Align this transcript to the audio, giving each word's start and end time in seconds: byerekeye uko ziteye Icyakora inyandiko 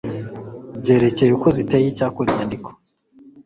byerekeye 0.79 1.31
uko 1.37 1.47
ziteye 1.57 1.85
Icyakora 1.89 2.27
inyandiko 2.29 2.69